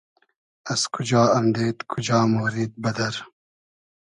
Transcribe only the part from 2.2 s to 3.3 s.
مۉرید بئدئر؟